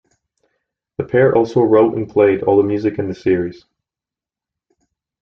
The 0.97 1.03
pair 1.03 1.35
also 1.35 1.61
wrote 1.61 1.93
and 1.95 2.09
played 2.09 2.41
all 2.41 2.57
the 2.57 2.63
music 2.63 2.97
in 2.97 3.07
the 3.07 3.13
series. 3.13 3.65